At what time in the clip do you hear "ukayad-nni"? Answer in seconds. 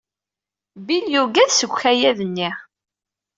1.73-2.49